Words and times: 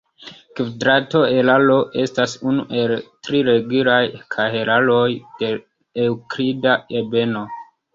Kvadrato 0.59 1.21
kahelaro 1.25 1.75
estas 2.05 2.33
unu 2.53 2.65
el 2.85 2.95
tri 3.29 3.45
regulaj 3.53 4.01
kahelaroj 4.39 5.07
de 5.21 5.55
la 5.57 5.65
eŭklida 6.11 6.79
ebeno. 7.03 7.51